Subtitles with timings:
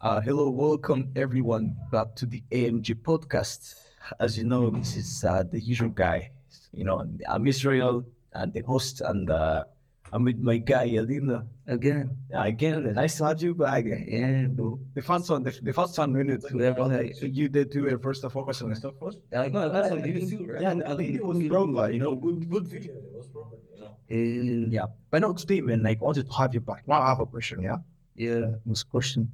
[0.00, 3.74] Uh, hello, welcome everyone back to the AMG podcast.
[4.20, 6.30] As you know, this is uh, the usual guy.
[6.72, 9.64] You know, I'm Israel and the host, and uh,
[10.12, 12.94] I'm with my guy Alina Again, Yeah, again.
[12.94, 13.84] Nice to have you back.
[13.86, 14.78] yeah, bro.
[14.94, 16.44] The first one, the, the first one, minute.
[16.54, 17.12] Yeah, okay.
[17.20, 19.18] You did do it first and foremost on the stuff first.
[19.36, 20.62] I know that's what you do, right?
[20.62, 21.90] Yeah, and I think it was proper.
[21.90, 22.92] You know, good, good video.
[22.94, 23.56] It was proper.
[23.74, 24.68] You know.
[24.70, 25.82] Yeah, Yeah, but not today, man.
[25.82, 26.86] Like, I wanted to have you back.
[26.86, 27.62] Now I have a question.
[27.62, 27.78] Yeah,
[28.14, 28.52] yeah.
[28.62, 29.32] What's the question?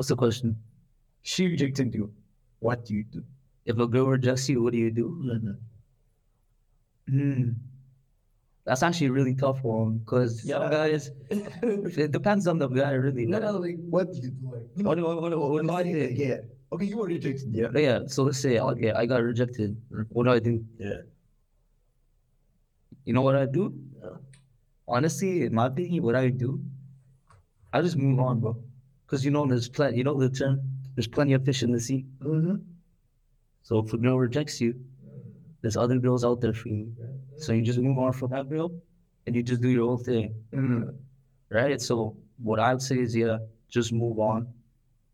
[0.00, 0.56] What's the question?
[1.20, 2.10] she rejected you.
[2.60, 3.22] What do you do?
[3.66, 5.06] If a girl rejects you, what do you do?
[7.06, 7.50] Hmm.
[8.64, 10.56] That's actually a really tough one because Yeah.
[10.56, 13.26] some guys, it depends on the guy, really.
[13.26, 14.48] No, no, like, what do you do?
[14.48, 15.98] Like, you know, What do I- what do what do I do?
[16.24, 16.38] yeah.
[16.72, 17.52] Okay, you were rejected.
[17.52, 17.68] Yeah.
[17.76, 19.76] Yeah, so let's say okay, I got rejected.
[20.08, 20.64] What do I do?
[20.78, 21.02] Yeah.
[23.04, 23.68] You know what I do?
[24.88, 26.58] Honestly, in my opinion, what I do,
[27.70, 28.56] I just move on, bro.
[29.10, 29.98] Because you know, there's plenty.
[29.98, 30.60] You know the term.
[30.94, 32.04] There's plenty of fish in the sea.
[32.22, 32.56] Mm-hmm.
[33.62, 34.74] So if a girl rejects you,
[35.62, 36.92] there's other girls out there for you.
[37.36, 38.70] So you just move on from that girl,
[39.26, 40.90] and you just do your own thing, Mm-hmm.
[41.50, 41.80] right?
[41.80, 44.46] So what I would say is, yeah, just move on.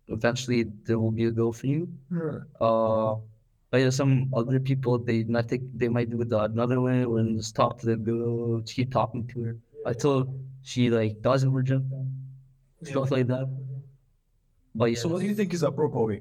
[0.09, 1.89] Eventually, there will be a girl for you.
[2.61, 3.15] Uh,
[3.71, 7.37] but yeah, some other people they might think they might do it another way when
[7.39, 9.57] just talk to the girl, keep talking to her
[9.87, 12.13] until she like doesn't reject them,
[12.83, 13.49] stuff like that.
[14.77, 16.21] But yeah, So, what do you think is a proper way?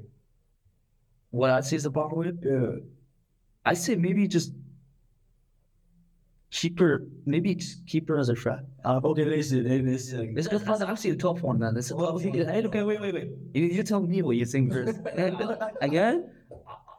[1.31, 2.31] what I'd say is the proper way.
[2.41, 2.79] Yeah.
[3.65, 4.53] I say maybe just
[6.49, 8.61] keep her, maybe keep her as a friend.
[8.85, 10.33] Uh, okay, listen, listen.
[10.33, 11.73] This is actually a tough one, man.
[11.73, 13.29] This is, well, hey, okay, wait, wait, wait.
[13.53, 14.97] You, you tell me what you think first.
[15.81, 16.31] Again,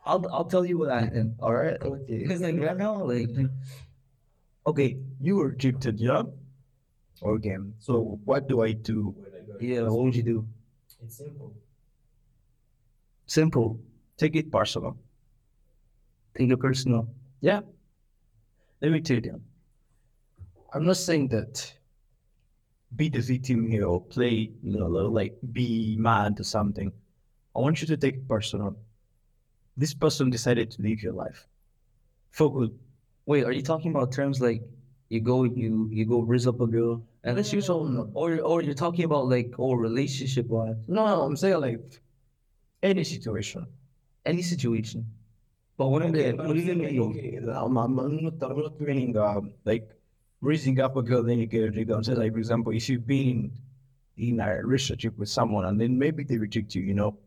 [0.05, 1.33] I'll I'll tell you what I think.
[1.41, 1.81] All right.
[1.81, 2.19] Okay.
[2.19, 3.31] Because like right now, like
[4.67, 6.23] Okay, you were rejected, yeah?
[7.23, 9.15] Okay, so what do I do?
[9.61, 10.49] yeah, what would you do?
[11.07, 11.55] It's simple.
[13.27, 13.79] Simple.
[14.17, 14.97] Take it personal.
[16.37, 17.09] Take it personal.
[17.41, 17.61] Yeah.
[18.83, 19.41] Let me tell you.
[20.73, 21.73] I'm not saying that
[22.97, 26.91] be the victim here or play, you know, like be mad or something.
[27.55, 28.77] I want you to take it personal.
[29.77, 31.47] This person decided to leave your life
[32.33, 32.77] for good.
[33.27, 34.63] Wait, are you talking about terms like
[35.09, 37.01] you go you you go raise up a girl
[37.45, 41.37] she was all, or or you're talking about like oh relationship wise No, no, I'm
[41.37, 41.81] saying like
[42.83, 43.67] any situation.
[44.25, 45.01] any situation.
[45.79, 47.01] But what Okay, okay, what do you mean?
[47.11, 49.91] okay, I'm, I'm, I'm not, I'm not meaning um, like
[50.41, 51.91] raising up a girl, then you get rejected.
[51.95, 53.53] I'm saying, like, for example, if you've been
[54.17, 57.19] in a relationship with someone and then maybe they reject you, you know,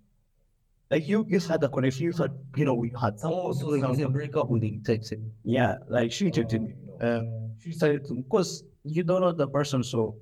[0.90, 3.68] like you just had a connection, you had, you know, we had some, Oh, so
[3.68, 5.32] like you break up with him, text him.
[5.44, 6.74] yeah, like she rejected me.
[7.02, 10.16] Um, she started to, because you don't know the person, so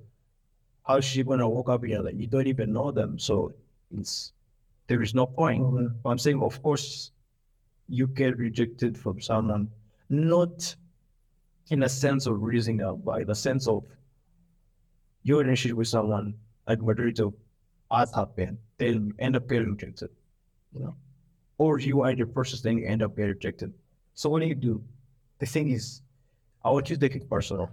[0.83, 2.01] how's she gonna walk up here?
[2.01, 3.53] Like, you don't even know them, so
[3.97, 4.33] it's,
[4.87, 5.63] there is no point.
[6.03, 7.11] But I'm saying, of course,
[7.89, 9.69] you get rejected from someone,
[10.09, 10.75] not
[11.69, 13.83] in a sense of raising up, uh, but in the sense of
[15.23, 16.33] you're in a relationship with someone,
[16.67, 17.33] like majority of
[17.91, 20.09] us happen, they'll end up getting rejected,
[20.73, 20.95] you know,
[21.57, 23.73] or you are the process, then you end up getting rejected.
[24.13, 24.81] So what do you do?
[25.39, 26.01] The thing is,
[26.63, 27.69] I want you to take it personal.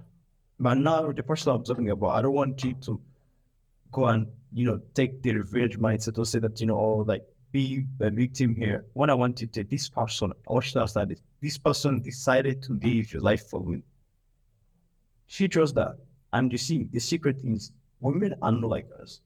[0.58, 3.00] But now the person I'm talking about, I don't want you to
[3.92, 7.22] go and you know take the revenge mindset or say that you know oh like
[7.54, 8.84] be a victim here.
[8.94, 11.20] What I want you to this person, I to understand this.
[11.40, 13.80] This person decided to live your life for me.
[15.28, 15.96] She chose that.
[16.32, 17.70] And you see, the secret is
[18.00, 19.20] women are not like us.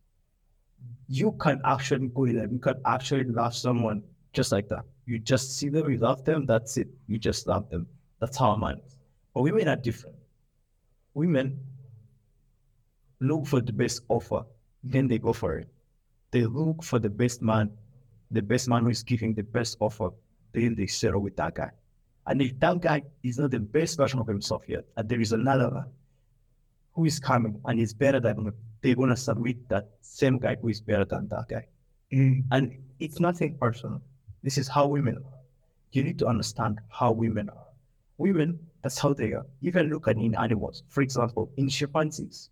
[1.08, 4.02] You can actually go in there, you can actually love someone
[4.34, 4.84] just like that.
[5.06, 6.88] You just see them, you love them, that's it.
[7.06, 7.86] You just love them.
[8.20, 8.96] That's how man is.
[9.32, 10.17] But women are different.
[11.18, 11.58] Women
[13.18, 14.44] look for the best offer,
[14.84, 15.68] then they go for it.
[16.30, 17.72] They look for the best man,
[18.30, 20.10] the best man who is giving the best offer,
[20.52, 21.70] then they settle with that guy.
[22.28, 25.32] And if that guy is not the best version of himself yet, and there is
[25.32, 25.90] another one
[26.92, 30.68] who is coming and is better than him, they're gonna submit that same guy who
[30.68, 31.66] is better than that guy.
[32.12, 32.44] Mm.
[32.52, 34.00] And it's nothing personal.
[34.44, 35.38] This is how women are.
[35.90, 37.67] You need to understand how women are.
[38.18, 39.46] Women, that's how they are.
[39.62, 40.82] Even look at in animals.
[40.88, 42.50] For example, in chimpanzees,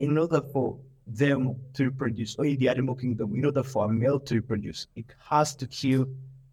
[0.00, 3.86] in order for them to reproduce, or oh, in the animal kingdom, in order for
[3.86, 6.06] a male to reproduce, it has to kill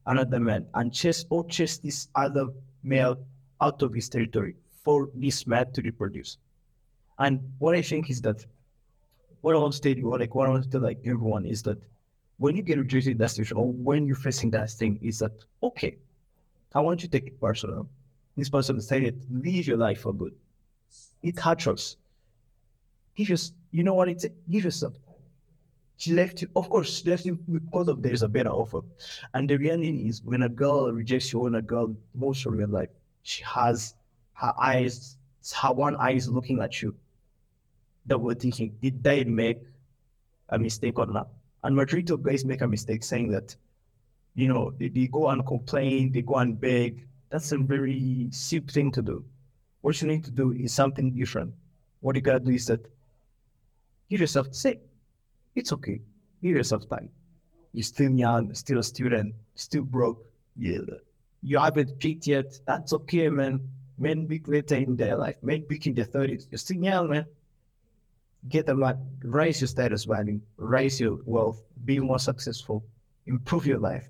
[0.06, 2.48] another man and chase or chase this other
[2.84, 3.18] male
[3.62, 6.38] out of his territory for this man to reproduce.
[7.20, 8.46] And what I think is that
[9.42, 11.64] what I want to tell you, like what I want to tell like everyone is
[11.64, 11.78] that
[12.38, 15.32] when you get rejected in that situation or when you're facing that thing, is that
[15.62, 15.98] okay,
[16.74, 17.88] I want you to take it personal.
[18.42, 20.34] This person to live your life for good.
[21.22, 21.96] It's hard choice.
[23.16, 24.96] Give us, you know what it's give yourself.
[25.98, 28.80] She left you, of course, she left you because of there's a better offer.
[29.36, 32.66] And the reality is when a girl rejects you when a girl most of your
[32.66, 32.90] life,
[33.22, 33.94] she has
[34.34, 35.18] her eyes,
[35.62, 36.96] her one eye is looking at you.
[38.08, 39.60] That we're thinking, did they make
[40.50, 41.28] a mistake or not?
[41.64, 43.56] And majority of guys make a mistake saying that,
[44.34, 47.06] you know, they, they go and complain, they go and beg.
[47.32, 49.24] That's a very simple thing to do.
[49.82, 51.54] What you need to do is something different.
[52.02, 52.86] What you gotta do is that
[54.10, 54.80] give yourself say,
[55.56, 56.02] it's okay.
[56.44, 57.10] Give yourself time.
[57.74, 60.26] You're still young, still a student, still broke.
[60.58, 60.80] Yeah.
[61.42, 62.60] You haven't peaked yet.
[62.68, 63.62] That's okay, man.
[63.98, 65.38] Men peak later in their life.
[65.42, 66.48] Men peak in their thirties.
[66.52, 67.26] You're still young, man.
[68.50, 72.84] Get a lot, raise your status value, raise your wealth, be more successful,
[73.28, 74.10] improve your life.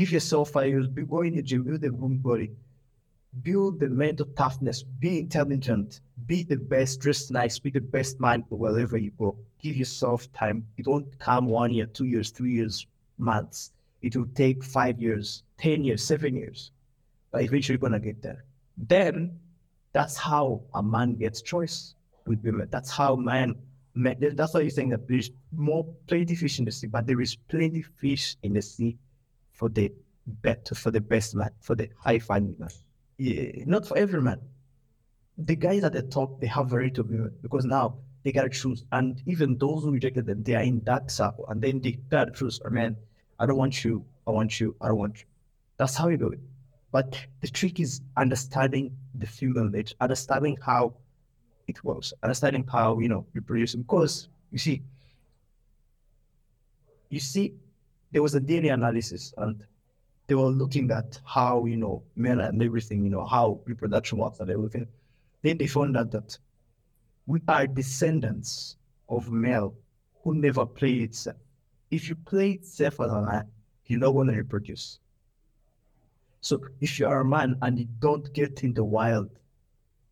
[0.00, 2.52] Give yourself five years, be going to gym, build a good body,
[3.42, 8.42] build the mental toughness, be intelligent, be the best, dress nice, be the best man
[8.48, 9.36] wherever you go.
[9.60, 10.66] Give yourself time.
[10.78, 12.86] It won't come one year, two years, three years,
[13.18, 13.72] months.
[14.00, 16.70] It will take five years, 10 years, seven years.
[17.30, 18.46] But eventually you're gonna get there.
[18.78, 19.38] Then
[19.92, 21.94] that's how a man gets choice
[22.24, 22.68] with women.
[22.70, 23.54] That's how man,
[23.92, 27.20] man that's why you're saying that there's more plenty fish in the sea, but there
[27.20, 28.96] is plenty fish in the sea
[29.60, 29.92] for the
[30.26, 32.70] better, for the best man, for the high finding man.
[33.18, 34.40] Yeah, not for every man.
[35.36, 38.84] The guys at the top, they have variety of women because now they gotta choose.
[38.90, 41.44] And even those who rejected them, they are in that circle.
[41.50, 42.96] And then they gotta choose, oh man,
[43.38, 45.26] I don't want you, I want you, I don't want you.
[45.76, 46.40] That's how you do it.
[46.90, 50.94] But the trick is understanding the female nature, understanding how
[51.68, 53.82] it works, understanding how, you know, you produce them.
[53.82, 54.82] Because you see,
[57.10, 57.52] you see,
[58.12, 59.64] there was a DNA analysis and
[60.26, 64.40] they were looking at how, you know, men and everything, you know, how reproduction works
[64.40, 64.86] and everything.
[65.42, 66.38] Then they found out that
[67.26, 68.76] we are descendants
[69.08, 69.74] of male
[70.22, 71.36] who never played itself.
[71.90, 73.46] If you play itself as a man,
[73.86, 75.00] you're not going to reproduce.
[76.40, 79.30] So if you are a man and you don't get in the wild,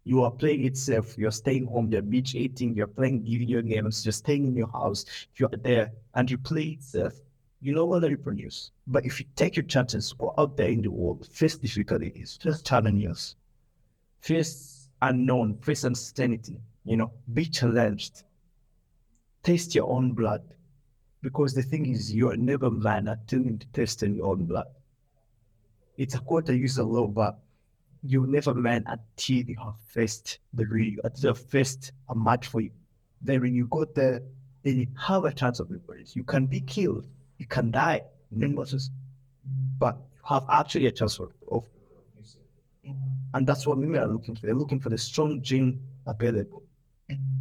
[0.05, 4.13] you are playing itself, you're staying home, you're beach eating, you're playing video games, you're
[4.13, 5.05] staying in your house,
[5.37, 7.13] you're there and you play itself,
[7.61, 8.71] you know what to reproduce.
[8.87, 12.63] But if you take your chances, go out there in the world, face difficulties, face
[12.63, 13.37] challenges,
[14.21, 18.23] face unknown, face uncertainty, you know, be challenged.
[19.43, 20.43] Taste your own blood.
[21.21, 24.67] Because the thing is, you're never man until you taste your own blood.
[25.97, 27.39] It's a quote I use a lot, but
[28.05, 32.47] you never man until you have faced the real, until you have faced a match
[32.47, 32.71] for you.
[33.21, 34.23] Then when you go there,
[34.63, 36.15] then you have a chance of reproduce.
[36.15, 37.09] You can be killed,
[37.39, 38.03] you can die,
[38.33, 38.91] in buses,
[39.79, 41.65] but you have actually a chance of, of
[43.35, 44.47] and that's what women are looking for.
[44.47, 46.63] They're looking for the strong gene available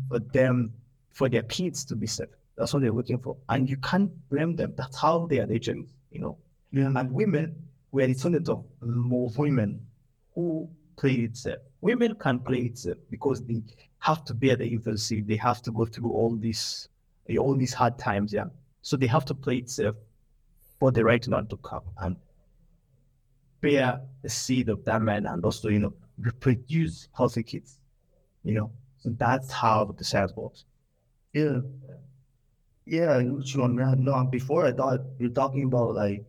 [0.10, 0.74] for them,
[1.12, 2.28] for their kids to be safe.
[2.58, 3.38] That's what they're looking for.
[3.50, 4.74] And you can't blame them.
[4.76, 5.76] That's how they are nature,
[6.12, 6.38] you know.
[6.72, 6.92] Yeah.
[6.96, 7.56] And women,
[7.92, 9.80] we are descendants of more women
[10.34, 11.58] who play it safe.
[11.82, 13.62] Women can play it safe because they
[14.00, 15.22] have to bear the infancy.
[15.22, 16.90] They have to go through all these
[17.38, 18.46] all these hard times, yeah.
[18.88, 19.96] So they have to play it safe
[20.80, 22.16] for the right man to come and
[23.60, 27.80] bear the seed of that man and also, you know, reproduce healthy kids.
[28.46, 28.72] You know.
[29.00, 30.64] So that's how the science works.
[31.34, 31.60] Yeah.
[32.86, 33.68] Yeah, sure.
[33.68, 36.24] No, before I thought you're talking about like,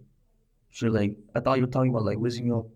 [0.70, 2.66] sure, like I thought you were talking about like raising up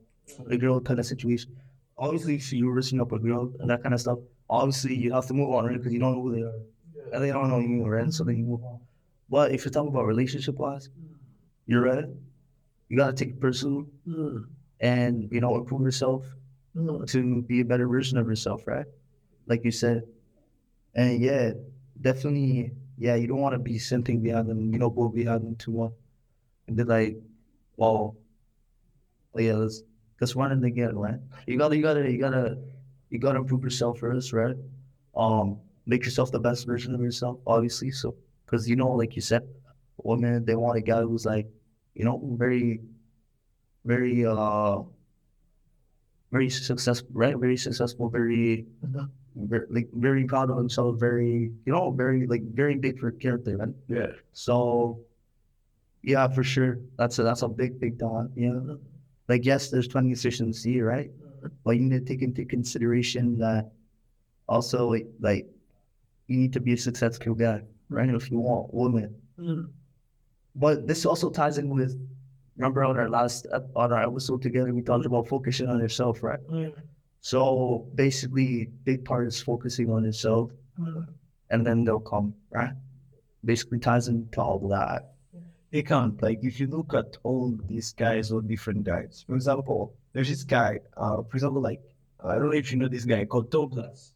[0.49, 1.57] a girl kind of situation.
[1.99, 5.27] Obviously, if you're raising up a girl and that kind of stuff, obviously you have
[5.27, 5.77] to move on, right?
[5.77, 6.61] Because you don't know who they are,
[7.12, 8.12] and they don't know you, right?
[8.12, 8.79] So then you move on.
[9.33, 10.91] But if you're talking about relationship wise,
[11.67, 12.07] you're right.
[12.91, 13.87] You gotta take it personal,
[14.81, 16.27] and you know improve yourself
[17.07, 18.87] to be a better version of yourself, right?
[19.47, 20.03] like you said.
[20.95, 21.53] And yeah,
[22.01, 25.57] definitely, yeah, you don't want to be something behind them, you know, go behind them
[25.57, 25.93] too much.
[26.67, 27.17] And be like,
[27.77, 28.17] well,
[29.37, 29.83] yeah, let's
[30.21, 31.19] let's run it again, right?
[31.47, 32.59] You gotta, you gotta, you gotta,
[33.11, 34.57] you gotta improve yourself first, right?
[35.17, 37.91] Um, make yourself the best version of yourself, obviously.
[37.91, 39.43] So, because you know, like you said,
[39.99, 41.47] women they want a guy who's like,
[41.95, 42.81] you know, very,
[43.85, 44.81] very, uh,
[46.31, 47.37] very successful, right?
[47.37, 48.67] Very successful, very.
[48.85, 49.05] Mm-hmm
[49.37, 53.57] very, like very proud of himself, very you know, very like very big for character,
[53.57, 53.75] man.
[53.89, 54.09] Yeah.
[54.33, 55.01] So
[56.03, 56.79] yeah, for sure.
[56.99, 58.29] That's a that's a big, big thought.
[58.35, 58.59] Yeah.
[59.29, 61.11] Like yes, there's plenty of decisions here, right?
[61.65, 63.71] But you need to take into consideration that
[64.49, 65.47] also like, like
[66.29, 68.09] you need to be a successful guy, right?
[68.09, 69.15] If you want women.
[69.39, 69.71] Mm-hmm.
[70.55, 71.99] But this also ties in with
[72.57, 76.41] remember on our last on our episode together we talked about focusing on yourself, right?
[76.51, 76.81] Mm-hmm.
[77.21, 80.51] So basically, big part is focusing on yourself,
[81.51, 82.73] and then they'll come, right?
[83.45, 85.15] basically ties into all that.
[85.71, 86.21] They can't.
[86.23, 89.25] Like if you look at all these guys, all different guys.
[89.27, 90.81] For example, there's this guy.
[90.97, 91.81] Uh, for example, like
[92.23, 94.13] I don't know if you know this guy called Douglas.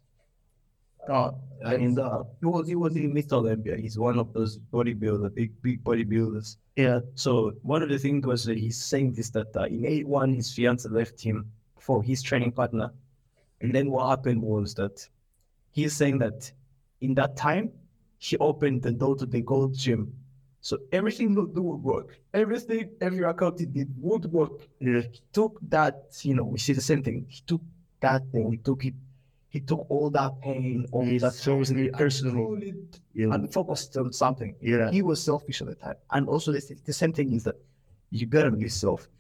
[1.09, 1.33] Uh,
[1.65, 3.33] and uh, he was he was in Mr.
[3.33, 3.77] Olympia.
[3.77, 6.57] He's one of those bodybuilders, big big bodybuilders.
[6.77, 7.01] Yeah.
[7.15, 10.53] So one of the things was that he's saying this that uh, in '81 his
[10.53, 12.93] fiance left him for his training partner,
[13.61, 15.09] and then what happened was that
[15.71, 16.51] he's saying that
[17.01, 17.73] in that time
[18.19, 20.13] he opened the door to the gold gym.
[20.61, 22.19] So everything would do would work.
[22.35, 24.67] Everything, every account he did would work.
[24.81, 25.03] Yeah.
[25.03, 27.27] He took that, you know, we see the same thing.
[27.29, 27.61] He took
[28.01, 28.95] that thing, he took it,
[29.57, 32.55] he took all that pain, all He's that suffering, personal.
[32.55, 33.33] and Yeah.
[33.35, 34.53] and focused on something.
[34.61, 34.91] Yeah.
[34.91, 35.95] He was selfish at the time.
[36.11, 37.57] And also the, the same thing is that
[38.11, 39.11] you gotta be selfish.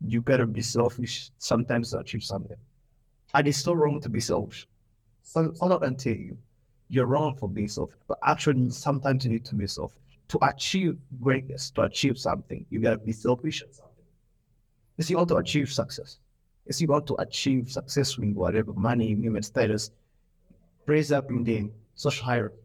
[0.00, 2.56] You gotta be selfish sometimes to achieve something.
[3.34, 4.68] And it's so wrong to be selfish.
[5.22, 6.36] So I'm not gonna tell you
[6.88, 10.02] you're wrong for being selfish, but actually sometimes you need to be selfish.
[10.28, 13.92] To achieve greatness, to achieve something, you gotta be selfish at something.
[15.10, 16.18] You want to achieve success,
[16.66, 19.90] if you want to achieve success with whatever money, women, status,
[20.86, 22.56] raise up in the social hierarchy.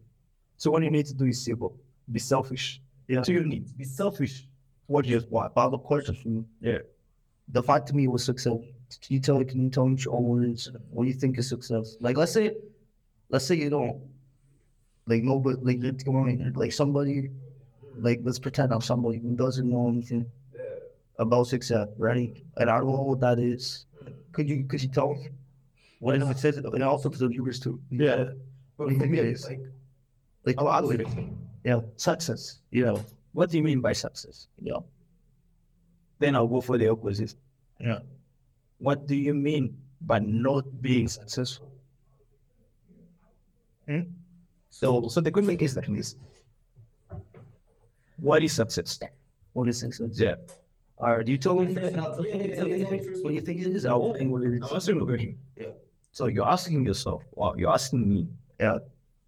[0.57, 1.75] So what you need to do is simple.
[2.11, 2.81] Be selfish.
[3.07, 3.21] Yeah.
[3.23, 4.47] So you need to be selfish.
[4.87, 5.55] What is What.
[5.55, 6.09] But of course,
[6.61, 6.79] yeah.
[7.51, 8.53] Define to me was success.
[9.07, 9.45] You tell me?
[9.45, 9.97] Can you tell me?
[10.91, 11.95] What you think is success?
[11.99, 12.55] Like, let's say,
[13.29, 14.01] let's say you don't,
[15.07, 17.31] like, nobody like, let's go on, like somebody,
[17.97, 20.25] like, let's pretend I'm somebody who doesn't know anything
[21.17, 22.35] about success, right?
[22.57, 23.85] And I don't know what that is.
[24.31, 25.29] Could you could you tell me?
[25.99, 26.57] What is success?
[26.57, 27.79] And also to the viewers too.
[27.91, 28.31] Yeah.
[28.77, 29.45] What do you think it is?
[29.47, 29.59] Like,
[30.45, 31.37] Like, I'll ask you.
[31.63, 32.59] yeah, Success.
[32.71, 33.03] you know,
[33.33, 34.47] What do you mean by success?
[34.59, 34.79] yeah,
[36.19, 37.35] Then I'll go for the opposite.
[37.79, 37.99] yeah.
[38.79, 41.71] What do you mean by not being successful?
[43.87, 44.01] Hmm?
[44.71, 46.15] So, so the question is like this:
[48.17, 48.99] What is success?
[49.53, 50.17] What is success?
[50.19, 50.35] Yeah.
[51.01, 53.85] All right, you told me what do you think it is?
[53.87, 54.61] I won't think what it is.
[54.69, 55.35] I'm answering the.
[55.57, 55.67] Yeah.
[56.11, 58.27] So you're asking yourself, well, you're asking me,
[58.59, 58.77] Yeah.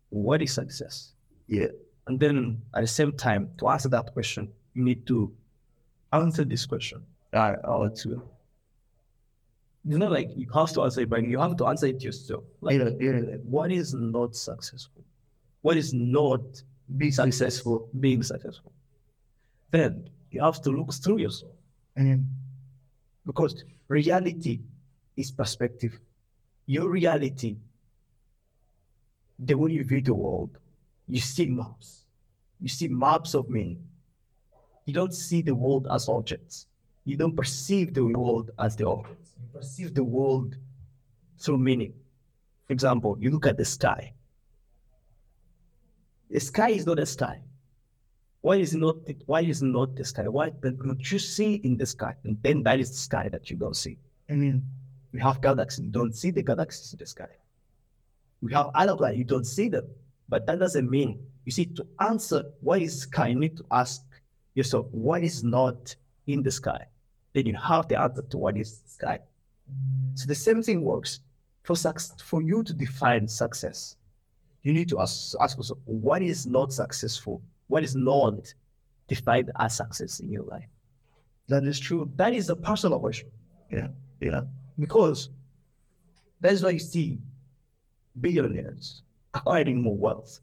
[0.10, 1.14] what is success?
[1.48, 1.70] Yeah.
[2.06, 5.34] And then at the same time, to answer that question, you need to
[6.12, 7.02] answer this question.
[7.34, 8.22] All right, I'll you.
[9.86, 12.44] It's not like you have to answer it, but you have to answer it yourself.
[12.62, 13.20] Like, Yeah, yeah.
[13.44, 15.04] what is not successful?
[15.62, 16.42] What is not
[16.98, 17.90] being successful?
[18.00, 18.72] Being successful.
[19.72, 21.54] Then you have to look through yourself
[21.96, 22.28] And
[23.26, 24.62] because reality
[25.16, 26.00] is perspective.
[26.66, 27.58] Your reality,
[29.38, 30.58] the way you view the world,
[31.08, 32.06] you see maps.
[32.60, 33.84] You see maps of meaning.
[34.86, 36.68] You don't see the world as objects.
[37.06, 39.34] You don't perceive the world as the objects.
[39.42, 40.56] You perceive the world
[41.40, 41.94] through meaning.
[42.68, 44.14] For example, you look at the sky.
[46.30, 47.42] The sky is not a sky.
[48.44, 50.28] Why is not why is not the sky?
[50.28, 52.14] Why but what you see in the sky?
[52.26, 53.96] And then that is the sky that you don't see.
[54.30, 54.58] I mean,
[55.14, 57.32] We have galaxies, you don't see the galaxies in the sky.
[58.42, 59.86] We have other planets, you don't see them.
[60.28, 61.10] But that doesn't mean
[61.46, 64.02] you see to answer what is sky, you need to ask
[64.56, 65.96] yourself what is not
[66.28, 66.82] in the sky.
[67.34, 69.20] Then you have the answer to what is the sky.
[70.16, 71.22] So the same thing works.
[71.64, 73.96] For suc- for you to define success,
[74.64, 77.42] you need to ask, ask yourself what is not successful,
[77.74, 78.54] what is not
[79.08, 80.70] defined as success in your life.
[81.52, 82.02] That is true.
[82.22, 83.30] That is a personal question.
[83.78, 83.88] yeah,
[84.22, 84.42] yeah,
[84.84, 85.20] Because
[86.44, 87.08] that's why you see
[88.26, 89.02] billionaires
[89.34, 90.40] acquiring more wealth.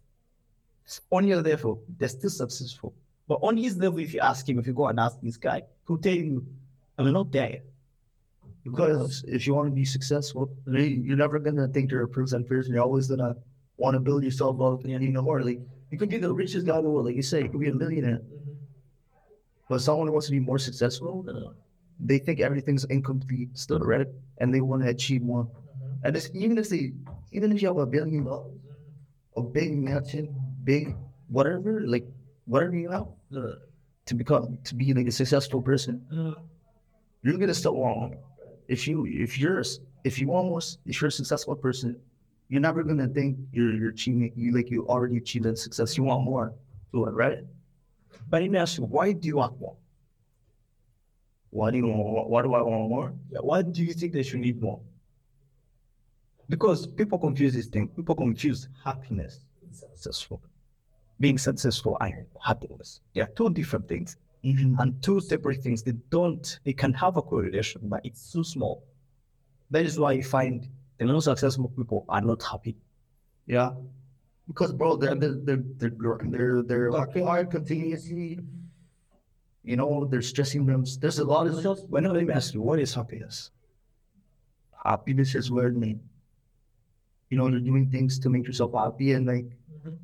[1.12, 2.92] On your level, they're still successful.
[3.28, 5.62] But on his level, if you ask him, if you go and ask this guy,
[5.86, 6.44] he'll tell you,
[6.98, 7.60] I'm not there.
[8.64, 12.44] because if you want to be successful, you- you're never gonna think you're a percent
[12.52, 12.74] person.
[12.74, 13.32] You're always gonna
[13.82, 14.84] want to build yourself up.
[14.84, 15.60] And you know, or like
[15.90, 17.68] you could be the richest guy in the world, like you say, you could be
[17.68, 18.20] a millionaire.
[19.68, 21.52] But someone who wants to be more successful, uh,
[21.98, 24.06] they think everything's incomplete still, right?
[24.38, 25.48] And they want to achieve more.
[26.02, 26.92] And it's, even if they,
[27.32, 28.52] even if you have a billion dollars,
[29.36, 30.96] a big mansion, big
[31.28, 32.06] whatever, like
[32.46, 33.06] whatever you have,
[33.36, 33.52] uh,
[34.06, 36.04] to become to be like a successful person,
[37.22, 38.14] you're gonna still want.
[38.66, 39.62] If you if you're
[40.04, 42.00] if you almost if you're a successful person,
[42.50, 45.96] you're never gonna think you're you're achieving you like you already achieved that success.
[45.96, 46.52] You want more
[46.92, 47.38] to it, right?
[48.28, 49.76] But let me ask you, why do you want more?
[51.50, 53.12] Why do you want why do I want more?
[53.30, 54.80] Yeah, Why do you think they should need more?
[56.48, 57.88] Because people confuse this thing.
[57.88, 59.40] People confuse happiness
[59.72, 60.42] successful.
[61.20, 63.00] Being successful and happiness.
[63.14, 64.16] They are two different things.
[64.42, 64.80] Mm-hmm.
[64.80, 65.82] and two separate things.
[65.82, 68.82] They don't, they can have a correlation, but it's too small.
[69.70, 70.66] That is why you find
[71.08, 72.76] the most successful people are not happy.
[73.46, 73.70] Yeah.
[74.46, 78.38] because bro, they're they're they're they're they're, they're working hard continuously.
[79.62, 80.84] You know, they're stressing them.
[81.00, 81.78] There's a lot of stuff.
[81.88, 83.50] When let ask you, what is happiness?
[84.84, 85.96] Happiness is where they,
[87.28, 89.46] you know, they're doing things to make yourself happy and like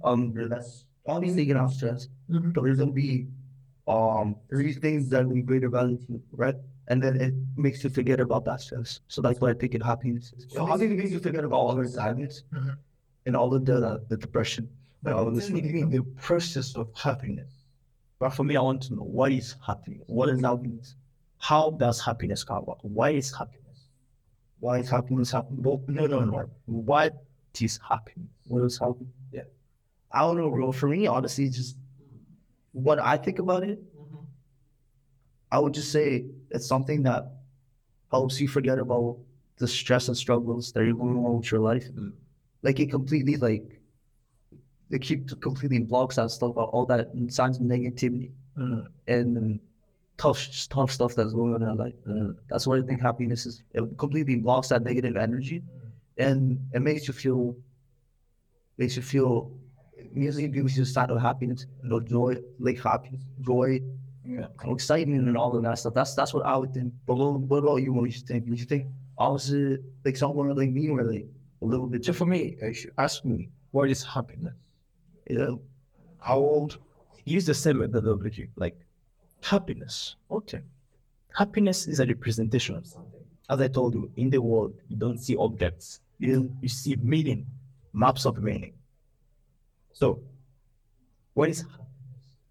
[0.04, 2.08] um they're less obviously you can have stress.
[2.28, 3.26] But there's gonna be
[3.86, 6.56] um these things that we value to, right?
[6.88, 9.00] And then it makes you forget about that stress.
[9.08, 10.46] So that's why I think it happiness is.
[10.48, 12.42] So happiness makes you forget about all the sadness
[13.26, 14.68] and all of the the depression.
[15.02, 17.52] But all of this is the process of happiness.
[18.18, 20.04] But for me, I want to know what is happiness?
[20.06, 20.96] What is happiness?
[21.38, 22.82] How does happiness come about?
[22.82, 23.88] Why is happiness?
[24.58, 25.62] Why is happiness happening?
[25.62, 26.50] Well, no, no, no.
[26.64, 27.14] What
[27.60, 28.30] is happiness?
[28.48, 29.12] what is happiness?
[29.32, 29.42] Yeah.
[30.10, 30.72] I don't know, bro.
[30.72, 31.76] For me, honestly, it's just
[32.76, 33.78] what I think about it.
[33.96, 34.24] Mm-hmm.
[35.50, 37.32] I would just say it's something that
[38.10, 39.18] helps you forget about
[39.58, 41.86] the stress and struggles that you're going on with your life.
[41.88, 42.10] Mm-hmm.
[42.62, 43.80] Like it completely like
[44.90, 48.86] it keep completely blocks that stuff out, all that signs of negativity Mm.
[49.06, 49.60] and
[50.16, 51.94] tough tough stuff that's going on in our life.
[52.48, 53.62] That's what I think happiness is.
[53.74, 55.62] It completely blocks that negative energy
[56.16, 57.54] and it makes you feel
[58.78, 59.52] makes you feel
[60.12, 63.80] music gives you a side of happiness, you know, joy, like happiness, joy,
[64.24, 64.48] Yeah.
[64.64, 65.94] excitement and all of that stuff.
[65.94, 66.92] That's that's what I would think.
[67.06, 67.92] But what, what about you?
[67.92, 68.46] What do you think?
[68.46, 68.86] Do you think
[69.18, 71.26] obviously like someone like me like
[71.62, 74.54] a little bit So for me, if you ask me, what is happiness?
[75.30, 75.60] you know,
[76.18, 76.78] How old?
[77.24, 78.76] Use the same methodology, like
[79.42, 80.16] happiness.
[80.30, 80.60] Okay.
[81.34, 83.24] Happiness is a representation of something.
[83.50, 86.00] As I told you, in the world, you don't see objects.
[86.18, 87.46] You, you see meaning,
[87.92, 88.72] maps of meaning.
[89.96, 90.20] So,
[91.32, 91.64] what is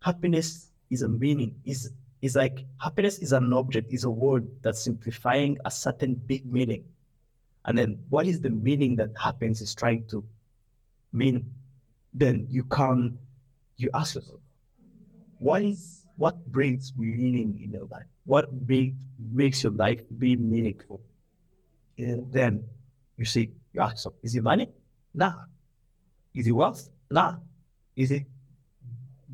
[0.01, 0.71] happiness?
[0.89, 1.61] Is a meaning.
[1.63, 6.51] Is is like happiness is an object, is a word that's simplifying a certain big
[6.51, 6.85] meaning.
[7.65, 10.23] And then what is the meaning that happiness is trying to
[11.13, 11.45] mean?
[12.13, 13.19] Then you can
[13.77, 14.41] you ask yourself,
[15.37, 18.09] what is what brings meaning in your life?
[18.25, 21.01] What make, makes your life be meaningful?
[21.97, 22.63] And then
[23.17, 24.69] you see, you ask yourself, is it money?
[25.13, 25.33] Nah.
[26.33, 26.89] Is it wealth?
[27.09, 27.35] Nah.
[27.95, 28.23] Is it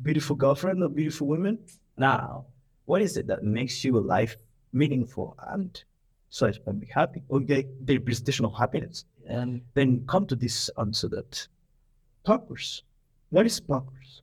[0.02, 1.58] beautiful girlfriend or beautiful women?
[1.96, 2.42] Nah.
[2.84, 4.36] What is it that makes your life
[4.72, 5.82] meaningful and
[6.30, 7.22] so it can be happy?
[7.30, 9.04] Okay, the representation of happiness.
[9.26, 11.46] And then come to this answer that
[12.24, 12.82] purpose.
[13.30, 14.22] What is purpose?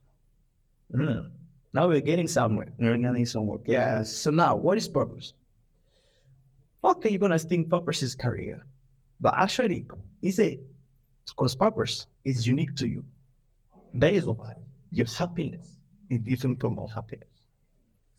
[0.93, 1.29] Hmm.
[1.73, 2.73] Now we're getting somewhere.
[2.79, 3.59] We're getting somewhere.
[3.65, 4.03] Yeah.
[4.03, 5.33] So now, what is purpose?
[6.83, 8.65] Okay, you're gonna think purpose is career,
[9.19, 9.85] but actually,
[10.21, 10.61] is it?
[11.27, 13.03] Because purpose is unique to you.
[13.93, 14.53] That is why
[14.91, 15.77] your happiness
[16.09, 17.27] is different from all happiness.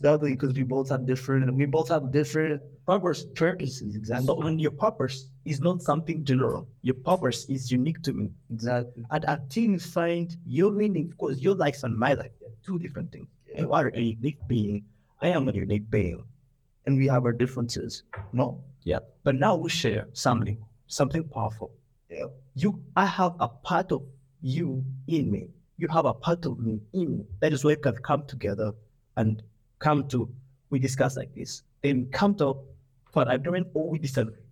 [0.00, 4.26] exactly because we both have different we both have different Purpose, purposes, exactly.
[4.26, 8.30] So when your purpose is not something general, your purpose is unique to me.
[8.50, 12.78] exactly And until you find your meaning, because your life and my life, they're two
[12.80, 13.28] different things.
[13.56, 14.84] You are a unique being.
[15.22, 16.24] I am a unique being.
[16.86, 18.02] and we have our differences.
[18.32, 18.46] No.
[18.82, 19.00] Yeah.
[19.22, 21.70] But now we share something, something powerful.
[22.08, 22.24] Yeah.
[22.54, 24.02] You, I have a part of
[24.42, 25.48] you in me.
[25.80, 27.24] You have a part of me in.
[27.40, 28.72] That is why we can come together
[29.16, 29.42] and
[29.78, 30.28] come to,
[30.68, 31.62] we discuss like this.
[31.82, 32.56] Then come to
[33.12, 34.44] for an agreement or we disagree.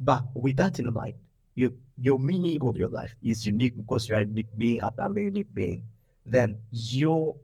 [0.00, 1.14] But with that in mind,
[1.54, 4.92] your, your meaning of your life is unique because you are a unique being a
[5.14, 5.84] unique being.
[6.26, 7.36] Then your,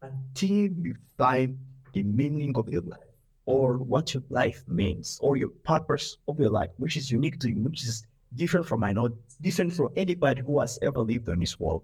[0.00, 1.58] until you find
[1.92, 3.00] the meaning of your life,
[3.48, 7.48] or what your life means or your purpose of your life, which is unique to
[7.48, 9.08] you, which is different from I know,
[9.40, 11.82] different from anybody who has ever lived on this world,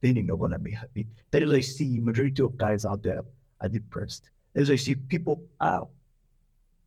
[0.00, 1.06] then you're not gonna be happy.
[1.30, 3.22] That is I see majority of guys out there
[3.60, 4.30] are depressed.
[4.54, 5.86] As I see people are